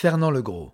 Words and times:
Fernand 0.00 0.30
Legros. 0.30 0.72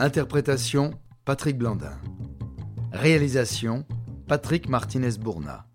Interprétation 0.00 1.00
Patrick 1.24 1.56
Blandin. 1.56 1.96
Réalisation 2.90 3.86
Patrick 4.26 4.68
Martinez-Bourna. 4.68 5.68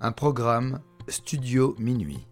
Un 0.00 0.12
programme 0.12 0.80
Studio 1.08 1.76
Minuit. 1.78 2.26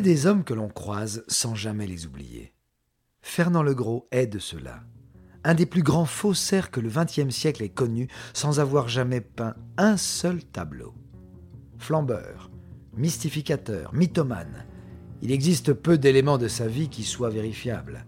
Des 0.00 0.24
hommes 0.24 0.44
que 0.44 0.54
l'on 0.54 0.68
croise 0.68 1.24
sans 1.28 1.54
jamais 1.54 1.86
les 1.86 2.06
oublier. 2.06 2.54
Fernand 3.20 3.62
Legros 3.62 4.08
est 4.10 4.26
de 4.26 4.38
cela. 4.38 4.82
Un 5.44 5.52
des 5.52 5.66
plus 5.66 5.82
grands 5.82 6.06
faussaires 6.06 6.70
que 6.70 6.80
le 6.80 6.88
XXe 6.88 7.28
siècle 7.28 7.62
ait 7.62 7.68
connu 7.68 8.08
sans 8.32 8.60
avoir 8.60 8.88
jamais 8.88 9.20
peint 9.20 9.56
un 9.76 9.98
seul 9.98 10.42
tableau. 10.42 10.94
Flambeur, 11.76 12.50
mystificateur, 12.94 13.92
mythomane, 13.92 14.64
il 15.20 15.32
existe 15.32 15.74
peu 15.74 15.98
d'éléments 15.98 16.38
de 16.38 16.48
sa 16.48 16.66
vie 16.66 16.88
qui 16.88 17.04
soient 17.04 17.28
vérifiables. 17.28 18.06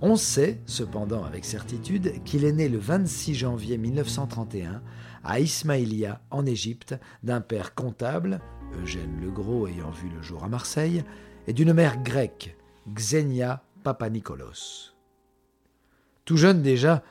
On 0.00 0.16
sait, 0.16 0.60
cependant 0.66 1.24
avec 1.24 1.44
certitude, 1.44 2.22
qu'il 2.24 2.44
est 2.44 2.52
né 2.52 2.68
le 2.68 2.78
26 2.78 3.34
janvier 3.36 3.78
1931 3.78 4.82
à 5.22 5.38
Ismaïlia, 5.38 6.20
en 6.30 6.46
Égypte, 6.46 6.96
d'un 7.22 7.40
père 7.40 7.74
comptable, 7.74 8.40
Eugène 8.74 9.20
Legros 9.20 9.66
ayant 9.66 9.90
vu 9.90 10.08
le 10.08 10.22
jour 10.22 10.44
à 10.44 10.48
Marseille, 10.48 11.04
et 11.46 11.52
d'une 11.52 11.72
mère 11.72 12.02
grecque, 12.02 12.56
Xenia 12.88 13.62
Papanikolos. 13.84 14.94
Tout 16.24 16.36
jeune 16.36 16.62
déjà, 16.62 17.02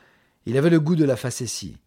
il 0.44 0.58
avait 0.58 0.70
le 0.70 0.80
goût 0.80 0.96
de 0.96 1.04
la 1.04 1.16
facétie. 1.16 1.78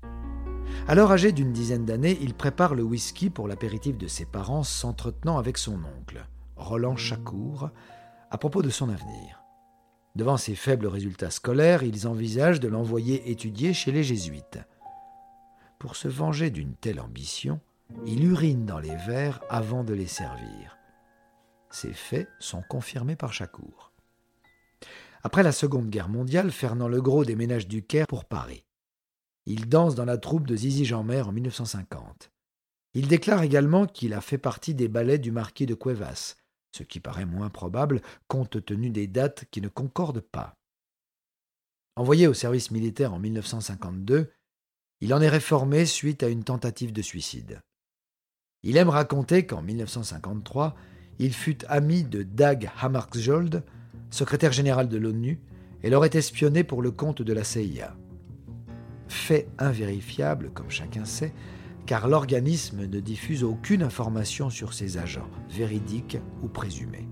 Alors 0.88 1.12
âgé 1.12 1.32
d'une 1.32 1.54
dizaine 1.54 1.86
d'années, 1.86 2.18
il 2.22 2.34
prépare 2.34 2.74
le 2.74 2.84
whisky 2.84 3.30
pour 3.30 3.48
l'apéritif 3.48 3.98
de 3.98 4.08
ses 4.08 4.26
parents, 4.26 4.64
s'entretenant 4.64 5.38
avec 5.38 5.58
son 5.58 5.76
oncle, 5.76 6.26
Roland 6.56 6.96
Chacour, 6.96 7.70
à 8.32 8.38
propos 8.38 8.62
de 8.62 8.70
son 8.70 8.90
avenir. 8.90 9.44
Devant 10.16 10.38
ses 10.38 10.56
faibles 10.56 10.88
résultats 10.88 11.30
scolaires, 11.30 11.84
ils 11.84 12.08
envisagent 12.08 12.60
de 12.60 12.68
l'envoyer 12.68 13.30
étudier 13.30 13.74
chez 13.74 13.92
les 13.92 14.04
jésuites. 14.04 14.60
Pour 15.78 15.96
se 15.96 16.08
venger 16.08 16.50
d'une 16.50 16.74
telle 16.74 17.00
ambition, 17.00 17.60
il 18.06 18.24
urine 18.24 18.66
dans 18.66 18.80
les 18.80 18.96
verres 18.96 19.42
avant 19.50 19.84
de 19.84 19.94
les 19.94 20.08
servir. 20.08 20.78
Ces 21.72 21.94
faits 21.94 22.30
sont 22.40 22.64
confirmés 22.70 23.16
par 23.16 23.34
Chacour. 23.34 23.92
Après 25.24 25.44
la 25.44 25.52
Seconde 25.52 25.90
Guerre 25.90 26.10
mondiale, 26.10 26.52
Fernand 26.52 26.88
Legros 26.88 27.26
déménage 27.26 27.68
du 27.68 27.84
Caire 27.84 28.08
pour 28.08 28.26
Paris. 28.26 28.64
Il 29.46 29.68
danse 29.68 29.96
dans 29.96 30.06
la 30.06 30.18
troupe 30.18 30.48
de 30.48 30.56
Zizi 30.56 30.86
Jeanmer 30.86 31.22
en 31.22 31.32
1950. 31.32 32.32
Il 32.94 33.08
déclare 33.08 33.44
également 33.44 33.86
qu'il 33.86 34.14
a 34.14 34.22
fait 34.22 34.38
partie 34.38 34.74
des 34.74 34.88
ballets 34.88 35.20
du 35.20 35.32
marquis 35.32 35.66
de 35.66 35.76
Cuevas, 35.76 36.36
ce 36.72 36.84
qui 36.84 37.00
paraît 37.00 37.26
moins 37.26 37.50
probable 37.50 38.02
compte 38.28 38.64
tenu 38.64 38.90
des 38.90 39.08
dates 39.08 39.46
qui 39.52 39.62
ne 39.62 39.68
concordent 39.68 40.22
pas. 40.22 40.56
Envoyé 41.96 42.28
au 42.28 42.34
service 42.34 42.72
militaire 42.72 43.14
en 43.14 43.20
1952, 43.20 44.32
il 45.02 45.14
en 45.14 45.22
est 45.22 45.30
réformé 45.30 45.86
suite 45.86 46.24
à 46.24 46.30
une 46.30 46.44
tentative 46.44 46.94
de 46.94 47.02
suicide. 47.02 47.62
Il 48.62 48.76
aime 48.76 48.90
raconter 48.90 49.46
qu'en 49.46 49.62
1953, 49.62 50.76
il 51.20 51.34
fut 51.34 51.66
ami 51.70 52.04
de 52.04 52.24
Dag 52.24 52.70
Hammarskjöld, 52.82 53.64
secrétaire 54.10 54.52
général 54.52 54.90
de 54.90 54.98
l'ONU, 54.98 55.40
et 55.82 55.90
l'aurait 55.90 56.10
espionné 56.14 56.66
pour 56.66 56.82
le 56.82 56.92
compte 56.92 57.22
de 57.22 57.32
la 57.32 57.46
CIA. 57.46 57.96
Fait 59.08 59.48
invérifiable, 59.60 60.52
comme 60.54 60.70
chacun 60.70 61.06
sait, 61.06 61.34
car 61.86 62.10
l'organisme 62.10 62.86
ne 62.86 63.00
diffuse 63.00 63.46
aucune 63.46 63.82
information 63.82 64.50
sur 64.50 64.74
ses 64.74 64.98
agents, 64.98 65.30
véridiques 65.50 66.18
ou 66.44 66.50
présumés. 66.50 67.08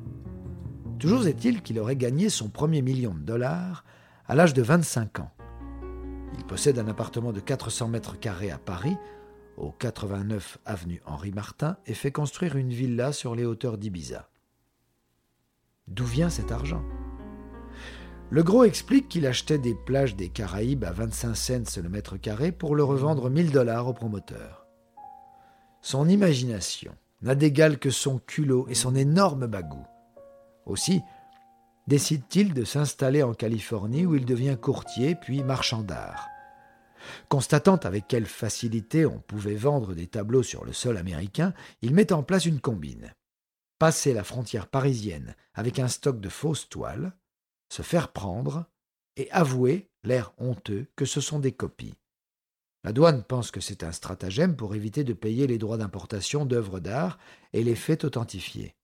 Toujours 0.99 1.27
est-il 1.27 1.61
qu'il 1.61 1.79
aurait 1.79 1.95
gagné 1.95 2.29
son 2.29 2.49
premier 2.49 2.81
million 2.81 3.13
de 3.13 3.21
dollars 3.21 3.85
à 4.27 4.35
l'âge 4.35 4.53
de 4.53 4.61
25 4.61 5.19
ans. 5.19 5.31
Il 6.37 6.43
possède 6.43 6.77
un 6.77 6.87
appartement 6.89 7.31
de 7.31 7.39
400 7.39 7.87
mètres 7.87 8.19
carrés 8.19 8.51
à 8.51 8.57
Paris, 8.57 8.97
au 9.57 9.71
89 9.71 10.59
avenue 10.65 11.01
Henri 11.05 11.31
Martin, 11.31 11.77
et 11.85 11.93
fait 11.93 12.11
construire 12.11 12.55
une 12.55 12.71
villa 12.71 13.11
sur 13.11 13.35
les 13.35 13.45
hauteurs 13.45 13.77
d'Ibiza. 13.77 14.29
D'où 15.87 16.05
vient 16.05 16.29
cet 16.29 16.51
argent? 16.51 16.83
Le 18.29 18.43
gros 18.43 18.65
explique 18.65 19.07
qu'il 19.07 19.25
achetait 19.25 19.57
des 19.57 19.73
plages 19.73 20.15
des 20.15 20.27
Caraïbes 20.27 20.83
à 20.83 20.91
25 20.91 21.35
cents 21.35 21.81
le 21.81 21.89
mètre 21.89 22.17
carré 22.17 22.51
pour 22.51 22.75
le 22.75 22.83
revendre 22.83 23.29
1000 23.29 23.51
dollars 23.51 23.87
au 23.87 23.93
promoteur. 23.93 24.67
Son 25.81 26.09
imagination 26.09 26.93
n'a 27.21 27.35
d'égal 27.35 27.79
que 27.79 27.89
son 27.89 28.19
culot 28.19 28.67
et 28.67 28.75
son 28.75 28.95
énorme 28.95 29.47
bagou. 29.47 29.85
Aussi, 30.65 31.01
décide-t-il 31.87 32.53
de 32.53 32.65
s'installer 32.65 33.23
en 33.23 33.33
Californie 33.33 34.05
où 34.05 34.15
il 34.15 34.25
devient 34.25 34.57
courtier 34.61 35.15
puis 35.15 35.43
marchand 35.43 35.81
d'art. 35.81 36.27
Constatant 37.29 37.77
avec 37.77 38.07
quelle 38.07 38.25
facilité 38.25 39.05
on 39.05 39.19
pouvait 39.19 39.55
vendre 39.55 39.93
des 39.93 40.07
tableaux 40.07 40.43
sur 40.43 40.65
le 40.65 40.73
sol 40.73 40.97
américain, 40.97 41.53
il 41.81 41.93
met 41.93 42.11
en 42.13 42.23
place 42.23 42.45
une 42.45 42.59
combine 42.59 43.13
passer 43.77 44.13
la 44.13 44.23
frontière 44.23 44.67
parisienne 44.67 45.35
avec 45.53 45.79
un 45.79 45.87
stock 45.87 46.19
de 46.19 46.29
fausses 46.29 46.69
toiles, 46.69 47.13
se 47.69 47.81
faire 47.81 48.11
prendre 48.11 48.65
et 49.15 49.29
avouer, 49.31 49.89
l'air 50.03 50.33
honteux, 50.37 50.87
que 50.95 51.05
ce 51.05 51.21
sont 51.21 51.39
des 51.39 51.51
copies. 51.51 51.95
La 52.83 52.93
douane 52.93 53.23
pense 53.23 53.51
que 53.51 53.59
c'est 53.59 53.83
un 53.83 53.91
stratagème 53.91 54.55
pour 54.55 54.75
éviter 54.75 55.03
de 55.03 55.13
payer 55.13 55.47
les 55.47 55.57
droits 55.57 55.77
d'importation 55.77 56.45
d'œuvres 56.45 56.79
d'art 56.79 57.17
et 57.53 57.63
les 57.63 57.75
fait 57.75 58.05
authentifier. 58.05 58.75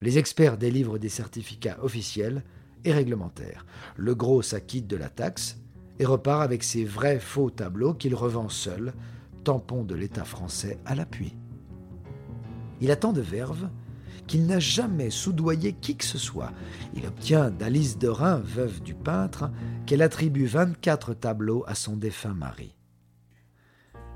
Les 0.00 0.18
experts 0.18 0.58
délivrent 0.58 0.98
des 0.98 1.08
certificats 1.08 1.78
officiels 1.82 2.42
et 2.84 2.92
réglementaires. 2.92 3.64
Le 3.96 4.14
gros 4.14 4.42
s'acquitte 4.42 4.86
de 4.86 4.96
la 4.96 5.08
taxe 5.08 5.58
et 5.98 6.04
repart 6.04 6.42
avec 6.42 6.62
ses 6.64 6.84
vrais 6.84 7.20
faux 7.20 7.50
tableaux 7.50 7.94
qu'il 7.94 8.14
revend 8.14 8.48
seul, 8.48 8.94
tampon 9.44 9.84
de 9.84 9.94
l'État 9.94 10.24
français 10.24 10.78
à 10.84 10.94
l'appui. 10.94 11.36
Il 12.80 12.90
a 12.90 12.96
tant 12.96 13.12
de 13.12 13.20
verve 13.20 13.68
qu'il 14.26 14.46
n'a 14.46 14.58
jamais 14.58 15.10
soudoyé 15.10 15.72
qui 15.72 15.96
que 15.96 16.04
ce 16.04 16.18
soit. 16.18 16.52
Il 16.94 17.06
obtient 17.06 17.50
d'Alice 17.50 17.98
de 17.98 18.08
Rhin, 18.08 18.40
veuve 18.44 18.82
du 18.82 18.94
peintre, 18.94 19.50
qu'elle 19.86 20.02
attribue 20.02 20.46
24 20.46 21.14
tableaux 21.14 21.64
à 21.66 21.74
son 21.74 21.96
défunt 21.96 22.34
mari. 22.34 22.74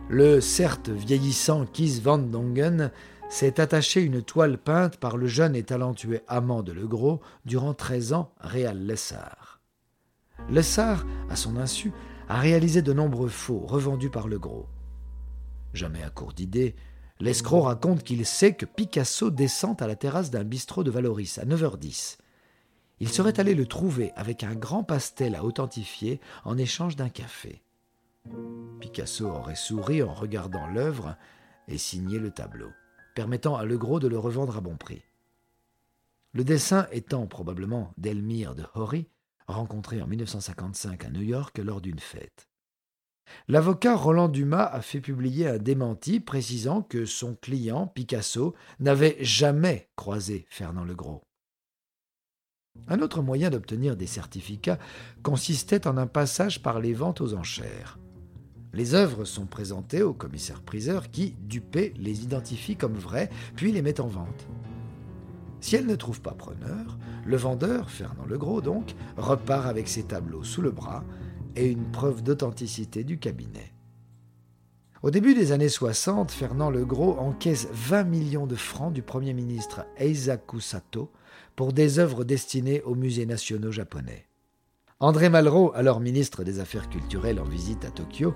Le 0.08 0.40
certes 0.40 0.88
vieillissant 0.88 1.66
Kies 1.66 2.00
van 2.00 2.18
Dongen 2.18 2.90
s'est 3.28 3.60
attaché 3.60 4.00
une 4.00 4.22
toile 4.22 4.56
peinte 4.56 4.96
par 4.96 5.18
le 5.18 5.26
jeune 5.26 5.54
et 5.54 5.62
talentueux 5.62 6.22
amant 6.28 6.62
de 6.62 6.72
Legros 6.72 7.20
durant 7.44 7.74
13 7.74 8.14
ans, 8.14 8.32
Réal 8.40 8.86
Lessard. 8.86 9.47
Lessard, 10.50 11.04
à 11.30 11.36
son 11.36 11.56
insu, 11.56 11.92
a 12.28 12.38
réalisé 12.38 12.82
de 12.82 12.92
nombreux 12.92 13.28
faux 13.28 13.60
revendus 13.60 14.10
par 14.10 14.28
Legros. 14.28 14.66
Jamais 15.74 16.02
à 16.02 16.10
court 16.10 16.32
d'idées, 16.32 16.74
L'escroc 17.20 17.62
raconte 17.62 18.04
qu'il 18.04 18.24
sait 18.24 18.54
que 18.54 18.64
Picasso 18.64 19.30
descend 19.30 19.80
à 19.82 19.88
la 19.88 19.96
terrasse 19.96 20.30
d'un 20.30 20.44
bistrot 20.44 20.84
de 20.84 20.90
Valoris 20.90 21.38
à 21.38 21.44
9h10. 21.44 22.18
Il 23.00 23.08
serait 23.08 23.40
allé 23.40 23.54
le 23.54 23.66
trouver 23.66 24.12
avec 24.14 24.44
un 24.44 24.54
grand 24.54 24.84
pastel 24.84 25.34
à 25.34 25.44
authentifier 25.44 26.20
en 26.44 26.56
échange 26.56 26.94
d'un 26.94 27.08
café. 27.08 27.62
Picasso 28.80 29.26
aurait 29.26 29.56
souri 29.56 30.02
en 30.02 30.14
regardant 30.14 30.66
l'œuvre 30.68 31.16
et 31.66 31.78
signé 31.78 32.18
le 32.18 32.30
tableau, 32.30 32.70
permettant 33.16 33.56
à 33.56 33.64
Legros 33.64 33.98
de 33.98 34.08
le 34.08 34.18
revendre 34.18 34.56
à 34.56 34.60
bon 34.60 34.76
prix. 34.76 35.02
Le 36.34 36.44
dessin 36.44 36.86
étant 36.92 37.26
probablement 37.26 37.92
d'Elmire 37.98 38.54
de 38.54 38.64
Horry, 38.74 39.08
rencontré 39.48 40.00
en 40.00 40.06
1955 40.06 41.04
à 41.04 41.10
New 41.10 41.22
York 41.22 41.58
lors 41.58 41.80
d'une 41.80 41.98
fête. 41.98 42.48
L'avocat 43.46 43.94
Roland 43.94 44.28
Dumas 44.28 44.64
a 44.64 44.80
fait 44.80 45.00
publier 45.00 45.48
un 45.48 45.58
démenti 45.58 46.20
précisant 46.20 46.82
que 46.82 47.04
son 47.04 47.34
client, 47.34 47.86
Picasso, 47.86 48.54
n'avait 48.80 49.16
jamais 49.20 49.88
croisé 49.96 50.46
Fernand 50.48 50.84
Legros. 50.84 51.22
Un 52.86 53.00
autre 53.00 53.22
moyen 53.22 53.50
d'obtenir 53.50 53.96
des 53.96 54.06
certificats 54.06 54.78
consistait 55.22 55.86
en 55.86 55.96
un 55.96 56.06
passage 56.06 56.62
par 56.62 56.80
les 56.80 56.94
ventes 56.94 57.20
aux 57.20 57.34
enchères. 57.34 57.98
Les 58.72 58.94
œuvres 58.94 59.24
sont 59.24 59.46
présentées 59.46 60.02
au 60.02 60.14
commissaire-priseur 60.14 61.10
qui, 61.10 61.34
dupé, 61.40 61.92
les 61.96 62.22
identifie 62.22 62.76
comme 62.76 62.94
vraies, 62.94 63.30
puis 63.56 63.72
les 63.72 63.82
met 63.82 64.00
en 64.00 64.06
vente. 64.06 64.46
Si 65.60 65.76
elle 65.76 65.86
ne 65.86 65.96
trouve 65.96 66.20
pas 66.20 66.32
preneur, 66.32 66.98
le 67.24 67.36
vendeur, 67.36 67.90
Fernand 67.90 68.26
Legros 68.26 68.60
donc, 68.60 68.94
repart 69.16 69.66
avec 69.66 69.88
ses 69.88 70.04
tableaux 70.04 70.44
sous 70.44 70.62
le 70.62 70.70
bras 70.70 71.04
et 71.56 71.66
une 71.66 71.90
preuve 71.90 72.22
d'authenticité 72.22 73.04
du 73.04 73.18
cabinet. 73.18 73.72
Au 75.02 75.10
début 75.10 75.34
des 75.34 75.52
années 75.52 75.68
60, 75.68 76.30
Fernand 76.32 76.70
Legros 76.70 77.16
encaisse 77.18 77.68
20 77.72 78.04
millions 78.04 78.46
de 78.46 78.56
francs 78.56 78.92
du 78.92 79.02
Premier 79.02 79.32
ministre 79.32 79.86
Eisaku 79.96 80.60
Sato 80.60 81.10
pour 81.54 81.72
des 81.72 81.98
œuvres 81.98 82.24
destinées 82.24 82.82
aux 82.82 82.94
musées 82.94 83.26
nationaux 83.26 83.70
japonais. 83.70 84.26
André 85.00 85.28
Malraux, 85.28 85.72
alors 85.74 86.00
ministre 86.00 86.42
des 86.42 86.58
Affaires 86.58 86.88
culturelles 86.88 87.38
en 87.38 87.44
visite 87.44 87.84
à 87.84 87.90
Tokyo, 87.90 88.34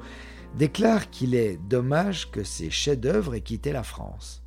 déclare 0.56 1.10
qu'il 1.10 1.34
est 1.34 1.58
dommage 1.68 2.30
que 2.30 2.44
ces 2.44 2.70
chefs-d'œuvre 2.70 3.34
aient 3.34 3.40
quitté 3.40 3.72
la 3.72 3.82
France. 3.82 4.41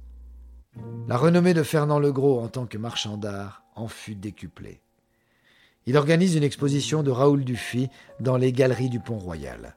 La 1.07 1.17
renommée 1.17 1.53
de 1.53 1.63
Fernand 1.63 1.99
Legros 1.99 2.39
en 2.39 2.47
tant 2.47 2.65
que 2.65 2.77
marchand 2.77 3.17
d'art 3.17 3.63
en 3.75 3.87
fut 3.87 4.15
décuplée. 4.15 4.81
Il 5.85 5.97
organise 5.97 6.35
une 6.35 6.43
exposition 6.43 7.03
de 7.03 7.11
Raoul 7.11 7.43
Dufy 7.45 7.89
dans 8.19 8.37
les 8.37 8.51
galeries 8.51 8.89
du 8.89 8.99
Pont-Royal. 8.99 9.75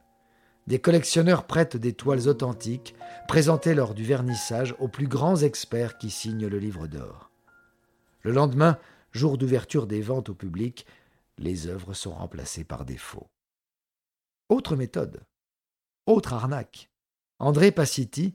Des 0.67 0.79
collectionneurs 0.79 1.47
prêtent 1.47 1.77
des 1.77 1.93
toiles 1.93 2.29
authentiques 2.29 2.95
présentées 3.27 3.75
lors 3.75 3.95
du 3.95 4.05
vernissage 4.05 4.75
aux 4.79 4.89
plus 4.89 5.07
grands 5.07 5.37
experts 5.37 5.99
qui 5.99 6.11
signent 6.11 6.47
le 6.47 6.59
livre 6.59 6.87
d'or. 6.87 7.31
Le 8.23 8.33
lendemain, 8.33 8.79
jour 9.13 9.39
d'ouverture 9.39 9.87
des 9.87 10.01
ventes 10.01 10.31
au 10.31 10.35
public, 10.35 10.87
les 11.39 11.67
œuvres 11.67 11.95
sont 11.95 12.13
remplacées 12.13 12.65
par 12.65 12.85
des. 12.85 12.99
Autre 14.49 14.77
méthode. 14.77 15.23
Autre 16.07 16.33
arnaque. 16.33 16.91
André 17.39 17.71
Passiti, 17.71 18.35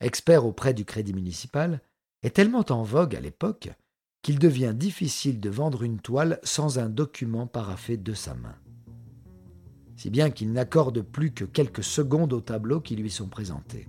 expert 0.00 0.44
auprès 0.44 0.74
du 0.74 0.84
Crédit 0.84 1.14
municipal, 1.14 1.80
est 2.22 2.30
tellement 2.30 2.64
en 2.70 2.82
vogue 2.82 3.16
à 3.16 3.20
l'époque 3.20 3.70
qu'il 4.22 4.38
devient 4.38 4.72
difficile 4.74 5.40
de 5.40 5.50
vendre 5.50 5.82
une 5.82 5.98
toile 5.98 6.38
sans 6.44 6.78
un 6.78 6.88
document 6.88 7.46
paraffé 7.46 7.96
de 7.96 8.14
sa 8.14 8.34
main. 8.34 8.54
Si 9.96 10.10
bien 10.10 10.30
qu'il 10.30 10.52
n'accorde 10.52 11.02
plus 11.02 11.32
que 11.32 11.44
quelques 11.44 11.84
secondes 11.84 12.32
aux 12.32 12.40
tableaux 12.40 12.80
qui 12.80 12.96
lui 12.96 13.10
sont 13.10 13.28
présentés. 13.28 13.88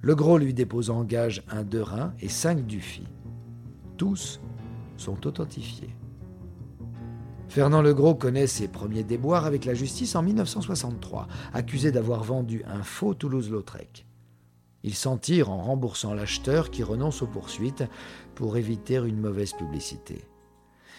Le 0.00 0.14
gros 0.14 0.38
lui 0.38 0.54
dépose 0.54 0.90
en 0.90 1.04
gage 1.04 1.42
un 1.48 1.64
de 1.64 1.80
rein 1.80 2.14
et 2.20 2.28
cinq 2.28 2.64
Dufy. 2.66 3.06
Tous 3.96 4.40
sont 4.96 5.26
authentifiés. 5.26 5.96
Fernand 7.48 7.82
Legros 7.82 8.14
connaît 8.14 8.46
ses 8.46 8.68
premiers 8.68 9.04
déboires 9.04 9.46
avec 9.46 9.64
la 9.64 9.74
justice 9.74 10.14
en 10.14 10.22
1963, 10.22 11.26
accusé 11.54 11.90
d'avoir 11.90 12.22
vendu 12.22 12.62
un 12.66 12.82
faux 12.82 13.14
Toulouse-Lautrec. 13.14 14.05
Il 14.86 14.94
s'en 14.94 15.18
tire 15.18 15.50
en 15.50 15.62
remboursant 15.62 16.14
l'acheteur 16.14 16.70
qui 16.70 16.84
renonce 16.84 17.20
aux 17.20 17.26
poursuites 17.26 17.82
pour 18.36 18.56
éviter 18.56 18.94
une 18.94 19.18
mauvaise 19.18 19.52
publicité. 19.52 20.24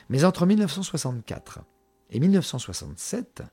Mais 0.09 0.25
entre 0.25 0.45
1964 0.45 1.59
et 2.09 2.19
1967, 2.19 3.43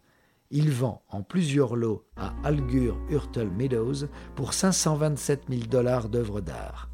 il 0.50 0.72
vend 0.72 1.02
en 1.08 1.22
plusieurs 1.22 1.76
lots 1.76 2.04
à 2.16 2.34
Algur 2.42 2.98
Hurtle 3.10 3.48
Meadows 3.48 4.08
pour 4.34 4.54
527 4.54 5.44
000 5.48 5.62
dollars 5.66 6.08
d'œuvres 6.08 6.40
d'art. 6.40 6.90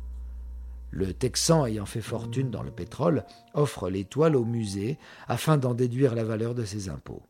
Le 0.90 1.14
Texan, 1.14 1.64
ayant 1.64 1.86
fait 1.86 2.02
fortune 2.02 2.50
dans 2.50 2.62
le 2.62 2.70
pétrole, 2.70 3.24
offre 3.54 3.88
les 3.88 4.04
toiles 4.04 4.36
au 4.36 4.44
musée 4.44 4.98
afin 5.28 5.56
d'en 5.56 5.72
déduire 5.72 6.14
la 6.14 6.24
valeur 6.24 6.54
de 6.54 6.66
ses 6.66 6.90
impôts. 6.90 7.22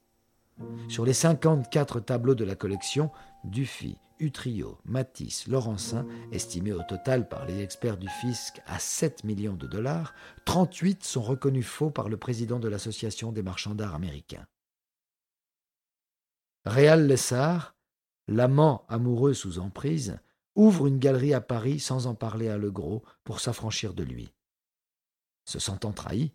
Sur 0.89 1.05
les 1.05 1.13
54 1.13 2.01
tableaux 2.01 2.35
de 2.35 2.45
la 2.45 2.57
collection, 2.57 3.13
Dufy, 3.45 3.97
Utrio, 4.21 4.79
Matisse, 4.85 5.49
Laurencin, 5.49 6.07
estimés 6.31 6.73
au 6.73 6.83
total 6.83 7.29
par 7.29 7.47
les 7.47 7.61
experts 7.61 7.97
du 7.97 8.09
fisc 8.09 8.61
à 8.67 8.79
7 8.79 9.25
millions 9.25 9.57
de 9.57 9.67
dollars, 9.67 10.15
38 10.45 11.03
sont 11.03 11.23
reconnus 11.23 11.67
faux 11.67 11.91
par 11.91 12.09
le 12.09 12.17
président 12.17 12.61
de 12.61 12.69
l'Association 12.69 13.33
des 13.33 13.43
marchands 13.43 13.75
d'art 13.75 13.95
américains. 13.95 14.47
Réal 16.67 17.07
Lessard, 17.07 17.75
l'amant 18.29 18.85
amoureux 18.89 19.33
sous 19.33 19.59
emprise, 19.59 20.19
ouvre 20.55 20.87
une 20.87 20.99
galerie 20.99 21.35
à 21.35 21.41
Paris 21.41 21.81
sans 21.81 22.07
en 22.07 22.15
parler 22.15 22.49
à 22.49 22.59
Legros 22.59 23.03
pour 23.25 23.41
s'affranchir 23.41 23.95
de 23.95 24.03
lui. 24.03 24.33
Se 25.47 25.59
sentant 25.59 25.93
trahi, 25.93 26.33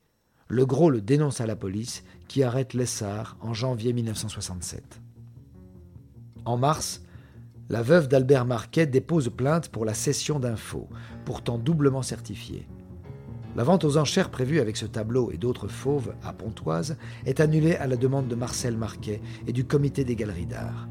Legros 0.50 0.90
le 0.90 1.02
dénonce 1.02 1.42
à 1.42 1.46
la 1.46 1.56
police 1.56 2.04
qui 2.28 2.44
arrête 2.44 2.74
Lessard 2.74 3.38
en 3.42 3.54
janvier 3.54 3.94
1967. 3.94 5.00
En 6.46 6.58
mars, 6.58 7.02
la 7.70 7.82
veuve 7.82 8.08
d'Albert 8.08 8.46
Marquet 8.46 8.86
dépose 8.86 9.30
plainte 9.30 9.70
pour 9.70 9.86
la 9.86 9.94
cession 9.94 10.40
faux, 10.56 10.88
pourtant 11.26 11.58
doublement 11.58 12.04
certifié. 12.04 12.68
La 13.56 13.64
vente 13.64 13.86
aux 13.86 13.98
enchères 13.98 14.30
prévue 14.30 14.60
avec 14.60 14.78
ce 14.78 14.86
tableau 14.86 15.32
et 15.32 15.38
d'autres 15.38 15.68
fauves 15.68 16.14
à 16.24 16.34
Pontoise 16.34 16.98
est 17.26 17.40
annulée 17.40 17.76
à 17.76 17.88
la 17.88 17.96
demande 17.96 18.28
de 18.28 18.36
Marcel 18.36 18.78
Marquet 18.78 19.22
et 19.48 19.54
du 19.54 19.66
comité 19.66 20.04
des 20.04 20.16
galeries 20.16 20.46
d'art. 20.46 20.88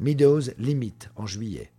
Meadows 0.00 0.52
limite 0.58 1.10
en 1.16 1.26
juillet. 1.26 1.72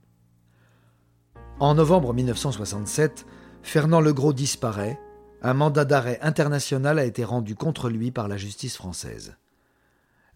En 1.60 1.74
novembre 1.74 2.14
1967, 2.14 3.26
Fernand 3.64 4.00
Legros 4.00 4.34
disparaît. 4.34 5.00
Un 5.42 5.54
mandat 5.54 5.86
d'arrêt 5.86 6.20
international 6.22 7.00
a 7.00 7.06
été 7.06 7.24
rendu 7.24 7.56
contre 7.56 7.90
lui 7.90 8.12
par 8.12 8.28
la 8.28 8.38
justice 8.38 8.78
française. 8.78 9.36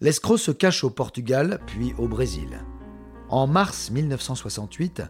L'escroc 0.00 0.38
se 0.38 0.50
cache 0.50 0.84
au 0.84 0.90
Portugal, 0.90 1.60
puis 1.66 1.94
au 1.98 2.08
Brésil. 2.08 2.58
En 3.32 3.46
mars 3.46 3.90
1968, 3.90 5.02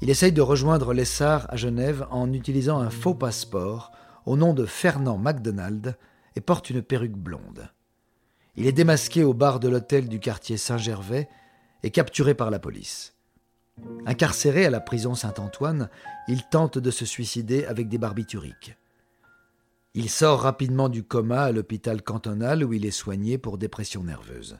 il 0.00 0.10
essaye 0.10 0.32
de 0.32 0.42
rejoindre 0.42 0.92
l'Essar 0.92 1.46
à 1.48 1.54
Genève 1.54 2.08
en 2.10 2.32
utilisant 2.32 2.80
un 2.80 2.90
faux 2.90 3.14
passeport 3.14 3.92
au 4.26 4.36
nom 4.36 4.52
de 4.52 4.66
Fernand 4.66 5.16
MacDonald 5.16 5.96
et 6.34 6.40
porte 6.40 6.70
une 6.70 6.82
perruque 6.82 7.16
blonde. 7.16 7.70
Il 8.56 8.66
est 8.66 8.72
démasqué 8.72 9.22
au 9.22 9.32
bar 9.32 9.60
de 9.60 9.68
l'hôtel 9.68 10.08
du 10.08 10.18
quartier 10.18 10.56
Saint-Gervais 10.56 11.28
et 11.84 11.92
capturé 11.92 12.34
par 12.34 12.50
la 12.50 12.58
police. 12.58 13.14
Incarcéré 14.06 14.66
à 14.66 14.70
la 14.70 14.80
prison 14.80 15.14
Saint-Antoine, 15.14 15.88
il 16.26 16.42
tente 16.42 16.78
de 16.78 16.90
se 16.90 17.04
suicider 17.04 17.64
avec 17.66 17.88
des 17.88 17.98
barbituriques. 17.98 18.76
Il 19.94 20.10
sort 20.10 20.40
rapidement 20.40 20.88
du 20.88 21.04
coma 21.04 21.42
à 21.42 21.52
l'hôpital 21.52 22.02
cantonal 22.02 22.64
où 22.64 22.72
il 22.72 22.84
est 22.84 22.90
soigné 22.90 23.38
pour 23.38 23.56
dépression 23.56 24.02
nerveuse. 24.02 24.58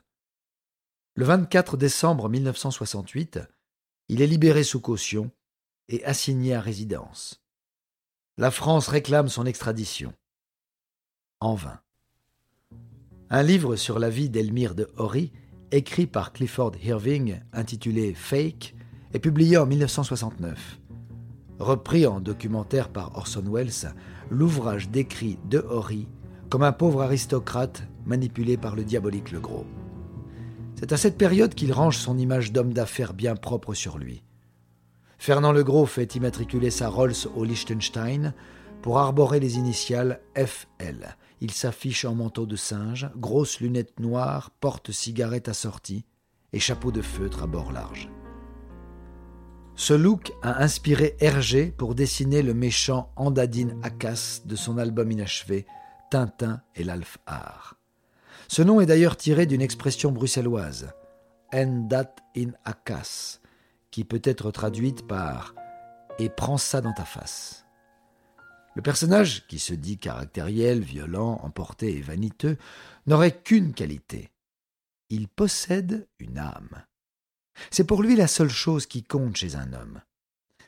Le 1.15 1.27
24 1.27 1.77
décembre 1.77 2.31
1968, 2.31 3.41
il 4.09 4.23
est 4.23 4.27
libéré 4.27 4.65
sous 4.65 4.81
caution 4.81 5.31
et 5.91 6.03
assigné 6.07 6.55
à 6.55 6.61
résidence. 6.63 7.43
La 8.39 8.51
France 8.51 8.89
réclame 8.89 9.29
son 9.29 9.45
extradition. 9.45 10.15
En 11.39 11.55
vain. 11.55 11.81
Un 13.29 13.43
livre 13.43 13.77
sur 13.77 13.99
la 13.99 14.09
vie 14.09 14.31
d'Elmire 14.31 14.75
de 14.75 14.89
Horry, 14.97 15.33
écrit 15.71 16.07
par 16.07 16.33
Clifford 16.33 16.73
Irving, 16.83 17.41
intitulé 17.53 18.15
Fake, 18.15 18.75
est 19.13 19.19
publié 19.19 19.59
en 19.59 19.67
1969. 19.67 20.81
Repris 21.59 22.07
en 22.07 22.21
documentaire 22.21 22.89
par 22.89 23.19
Orson 23.19 23.45
Welles, 23.53 23.95
l'ouvrage 24.31 24.89
décrit 24.89 25.39
de 25.45 25.59
Horry 25.59 26.09
comme 26.49 26.63
un 26.63 26.73
pauvre 26.73 27.03
aristocrate 27.03 27.83
manipulé 28.07 28.57
par 28.57 28.77
le 28.77 28.85
diabolique 28.85 29.31
Le 29.31 29.41
Gros. 29.41 29.67
C'est 30.83 30.93
à 30.93 30.97
cette 30.97 31.17
période 31.17 31.55
qu'il 31.55 31.73
range 31.73 31.97
son 31.97 32.19
image 32.19 32.51
d'homme 32.51 32.73
d'affaires 32.73 33.15
bien 33.15 33.37
propre 33.37 33.73
sur 33.73 33.99
lui. 33.99 34.25
Fernand 35.17 35.53
Le 35.53 35.63
Gros 35.63 35.87
fait 35.87 36.17
immatriculer 36.17 36.73
sa 36.73 36.89
Rolls 36.89 37.29
au 37.37 37.45
Liechtenstein 37.45 38.35
pour 38.83 38.99
arborer 38.99 39.39
les 39.39 39.59
initiales 39.59 40.21
FL. 40.35 41.17
Il 41.41 41.53
s'affiche 41.53 42.05
en 42.05 42.17
manteau 42.17 42.47
de 42.47 42.57
singe, 42.57 43.09
grosses 43.17 43.61
lunettes 43.61 44.01
noires, 44.01 44.51
porte-cigarette 44.59 45.49
assortie 45.49 46.05
et 46.53 46.59
chapeau 46.59 46.91
de 46.91 47.01
feutre 47.01 47.45
à 47.45 47.47
bord 47.47 47.71
large. 47.71 48.11
Ce 49.77 49.95
look 49.95 50.33
a 50.43 50.65
inspiré 50.65 51.15
Hergé 51.21 51.67
pour 51.67 51.95
dessiner 51.95 52.43
le 52.43 52.55
méchant 52.55 53.13
Andadine 53.15 53.79
Akas 53.85 54.41
de 54.47 54.57
son 54.57 54.79
album 54.79 55.13
inachevé 55.13 55.65
Tintin 56.11 56.61
et 56.75 56.83
l'Alf 56.83 57.19
Art. 57.27 57.77
Ce 58.53 58.61
nom 58.61 58.83
est 58.83 58.87
d'ailleurs 58.87 59.17
tiré 59.17 59.47
d'une 59.47 59.63
expression 59.63 60.13
bruxelloise, 60.13 60.93
Endat 61.55 62.15
in 62.37 62.51
Akas, 62.67 63.41
qui 63.91 64.05
peut 64.05 64.21
être 64.25 64.51
traduite 64.51 65.07
par 65.07 65.55
Et 66.19 66.29
prends 66.29 66.59
ça 66.59 66.83
dans 66.83 66.93
ta 66.93 67.07
face. 67.07 67.65
Le 68.75 68.83
personnage, 68.83 69.47
qui 69.47 69.59
se 69.59 69.73
dit 69.73 69.97
caractériel, 69.97 70.81
violent, 70.81 71.41
emporté 71.43 71.97
et 71.97 72.03
vaniteux, 72.03 72.59
n'aurait 73.07 73.41
qu'une 73.41 73.73
qualité. 73.73 74.29
Il 75.09 75.29
possède 75.29 76.07
une 76.19 76.37
âme. 76.37 76.85
C'est 77.71 77.85
pour 77.85 78.03
lui 78.03 78.17
la 78.17 78.27
seule 78.27 78.51
chose 78.51 78.85
qui 78.85 79.03
compte 79.03 79.35
chez 79.35 79.57
un 79.57 79.73
homme. 79.73 80.03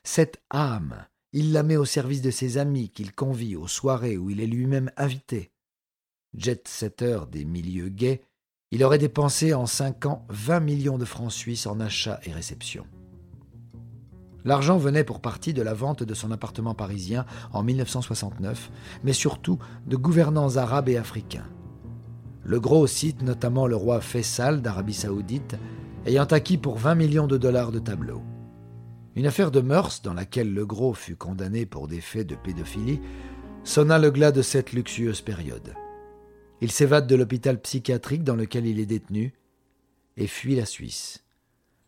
Cette 0.04 0.42
âme, 0.48 1.04
il 1.34 1.52
la 1.52 1.62
met 1.62 1.76
au 1.76 1.84
service 1.84 2.22
de 2.22 2.30
ses 2.30 2.56
amis 2.56 2.88
qu'il 2.88 3.14
convie 3.14 3.56
aux 3.56 3.68
soirées 3.68 4.16
où 4.16 4.30
il 4.30 4.40
est 4.40 4.46
lui-même 4.46 4.90
invité. 4.96 5.53
Jet-setter 6.36 7.20
des 7.30 7.44
milieux 7.44 7.88
gays, 7.88 8.22
il 8.70 8.82
aurait 8.82 8.98
dépensé 8.98 9.54
en 9.54 9.66
cinq 9.66 10.06
ans 10.06 10.26
20 10.30 10.60
millions 10.60 10.98
de 10.98 11.04
francs 11.04 11.30
suisses 11.30 11.66
en 11.66 11.78
achats 11.78 12.18
et 12.24 12.32
réceptions. 12.32 12.86
L'argent 14.44 14.76
venait 14.76 15.04
pour 15.04 15.20
partie 15.20 15.54
de 15.54 15.62
la 15.62 15.72
vente 15.72 16.02
de 16.02 16.14
son 16.14 16.30
appartement 16.30 16.74
parisien 16.74 17.24
en 17.52 17.62
1969, 17.62 18.70
mais 19.02 19.12
surtout 19.12 19.58
de 19.86 19.96
gouvernants 19.96 20.56
arabes 20.56 20.88
et 20.88 20.96
africains. 20.96 21.48
Le 22.42 22.60
gros 22.60 22.86
cite 22.86 23.22
notamment 23.22 23.66
le 23.66 23.76
roi 23.76 24.00
Faisal 24.00 24.60
d'Arabie 24.60 24.92
saoudite, 24.92 25.56
ayant 26.04 26.24
acquis 26.24 26.58
pour 26.58 26.76
20 26.76 26.94
millions 26.94 27.26
de 27.26 27.38
dollars 27.38 27.72
de 27.72 27.78
tableaux. 27.78 28.22
Une 29.16 29.26
affaire 29.26 29.50
de 29.50 29.60
mœurs 29.60 30.02
dans 30.02 30.12
laquelle 30.12 30.52
Le 30.52 30.66
Gros 30.66 30.92
fut 30.92 31.16
condamné 31.16 31.64
pour 31.64 31.86
des 31.86 32.00
faits 32.00 32.26
de 32.26 32.34
pédophilie 32.34 33.00
sonna 33.62 33.98
le 33.98 34.10
glas 34.10 34.32
de 34.32 34.42
cette 34.42 34.72
luxueuse 34.72 35.22
période. 35.22 35.74
Il 36.64 36.72
s'évade 36.72 37.06
de 37.06 37.14
l'hôpital 37.14 37.60
psychiatrique 37.60 38.24
dans 38.24 38.36
lequel 38.36 38.64
il 38.64 38.80
est 38.80 38.86
détenu 38.86 39.34
et 40.16 40.26
fuit 40.26 40.56
la 40.56 40.64
Suisse. 40.64 41.22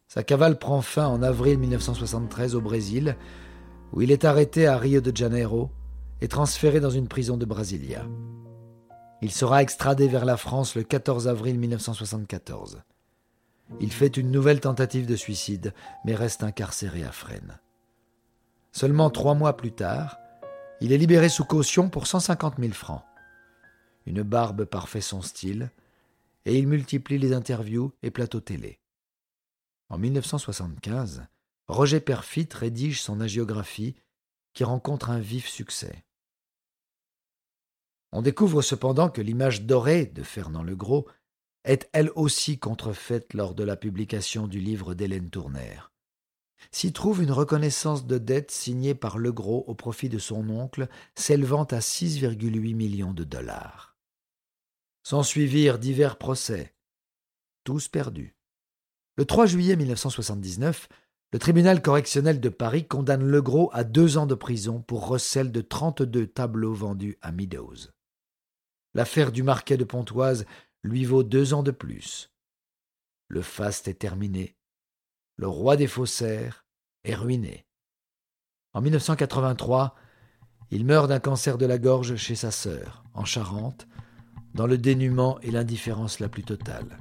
Sa 0.06 0.23
cavale 0.23 0.59
prend 0.59 0.83
fin 0.83 1.06
en 1.06 1.23
avril 1.23 1.56
1973 1.56 2.54
au 2.54 2.61
Brésil, 2.61 3.16
où 3.95 4.02
il 4.02 4.12
est 4.12 4.26
arrêté 4.26 4.66
à 4.66 4.76
Rio 4.76 5.00
de 5.00 5.16
Janeiro 5.16 5.71
et 6.21 6.28
transféré 6.28 6.78
dans 6.80 6.90
une 6.90 7.09
prison 7.09 7.38
de 7.38 7.47
Brasilia. 7.47 8.04
Il 9.23 9.33
sera 9.33 9.62
extradé 9.62 10.09
vers 10.09 10.26
la 10.26 10.37
France 10.37 10.75
le 10.75 10.83
14 10.83 11.26
avril 11.26 11.59
1974. 11.59 12.83
Il 13.80 13.90
fait 13.90 14.14
une 14.18 14.30
nouvelle 14.30 14.61
tentative 14.61 15.06
de 15.06 15.16
suicide, 15.16 15.73
mais 16.04 16.14
reste 16.14 16.42
incarcéré 16.42 17.02
à 17.02 17.12
Fresnes. 17.12 17.59
Seulement 18.73 19.09
trois 19.09 19.33
mois 19.33 19.56
plus 19.56 19.73
tard, 19.73 20.18
il 20.83 20.92
est 20.92 20.99
libéré 20.99 21.30
sous 21.30 21.47
caution 21.47 21.88
pour 21.88 22.06
150 22.06 22.56
000 22.59 22.75
francs. 22.75 23.00
Une 24.06 24.22
barbe 24.22 24.64
parfait 24.64 25.00
son 25.00 25.20
style, 25.20 25.70
et 26.44 26.56
il 26.56 26.68
multiplie 26.68 27.18
les 27.18 27.32
interviews 27.32 27.92
et 28.02 28.10
plateaux 28.10 28.40
télé. 28.40 28.78
En 29.88 29.98
1975, 29.98 31.26
Roger 31.68 32.00
Perfit 32.00 32.48
rédige 32.52 33.02
son 33.02 33.20
agiographie 33.20 33.96
qui 34.54 34.64
rencontre 34.64 35.10
un 35.10 35.18
vif 35.18 35.48
succès. 35.48 36.04
On 38.12 38.22
découvre 38.22 38.62
cependant 38.62 39.10
que 39.10 39.20
l'image 39.20 39.62
dorée 39.62 40.06
de 40.06 40.22
Fernand 40.22 40.62
Legros 40.62 41.06
est 41.64 41.88
elle 41.92 42.10
aussi 42.14 42.58
contrefaite 42.58 43.34
lors 43.34 43.54
de 43.54 43.64
la 43.64 43.76
publication 43.76 44.46
du 44.46 44.60
livre 44.60 44.94
d'Hélène 44.94 45.28
Tournaire. 45.28 45.90
S'y 46.70 46.92
trouve 46.92 47.22
une 47.22 47.32
reconnaissance 47.32 48.06
de 48.06 48.18
dette 48.18 48.50
signée 48.50 48.94
par 48.94 49.18
Legros 49.18 49.64
au 49.66 49.75
profit 49.75 50.08
de 50.08 50.18
son 50.18 50.48
oncle, 50.48 50.88
s'élevant 51.16 51.64
à 51.64 51.80
6,8 51.80 52.75
millions 52.75 53.12
de 53.12 53.25
dollars. 53.25 53.95
S'ensuivirent 55.08 55.78
divers 55.78 56.18
procès, 56.18 56.75
tous 57.62 57.86
perdus. 57.86 58.34
Le 59.14 59.25
3 59.25 59.46
juillet 59.46 59.76
1979, 59.76 60.88
le 61.32 61.38
tribunal 61.38 61.80
correctionnel 61.80 62.40
de 62.40 62.48
Paris 62.48 62.88
condamne 62.88 63.25
Legros 63.25 63.70
à 63.72 63.84
deux 63.84 64.18
ans 64.18 64.26
de 64.26 64.34
prison 64.34 64.82
pour 64.82 65.06
recel 65.06 65.52
de 65.52 65.60
32 65.60 66.26
tableaux 66.26 66.75
vendus 66.75 67.18
à 67.22 67.30
Meadows. 67.30 67.92
L'affaire 68.94 69.30
du 69.30 69.44
marquet 69.44 69.76
de 69.76 69.84
Pontoise 69.84 70.44
lui 70.82 71.04
vaut 71.04 71.22
deux 71.22 71.54
ans 71.54 71.62
de 71.62 71.70
plus. 71.70 72.32
Le 73.28 73.42
faste 73.42 73.86
est 73.86 74.00
terminé. 74.00 74.56
Le 75.36 75.46
roi 75.46 75.76
des 75.76 75.86
faussaires 75.86 76.66
est 77.04 77.14
ruiné. 77.14 77.64
En 78.72 78.80
1983, 78.80 79.94
il 80.72 80.84
meurt 80.84 81.08
d'un 81.08 81.20
cancer 81.20 81.58
de 81.58 81.66
la 81.66 81.78
gorge 81.78 82.16
chez 82.16 82.34
sa 82.34 82.50
sœur, 82.50 83.04
en 83.14 83.25
Charente, 83.25 83.86
dans 84.56 84.66
le 84.66 84.78
dénuement 84.78 85.38
et 85.42 85.50
l'indifférence 85.50 86.18
la 86.18 86.28
plus 86.28 86.42
totale. 86.42 86.98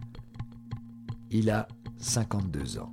Il 1.32 1.50
a 1.50 1.68
52 1.98 2.80
ans. 2.80 2.92